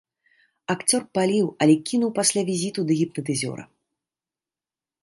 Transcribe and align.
Акцёр 0.73 1.03
паліў, 1.17 1.47
але 1.65 1.75
кінуў 1.91 2.11
пасля 2.19 2.41
візіту 2.49 2.79
да 2.89 2.93
гіпнатызёра. 3.03 3.71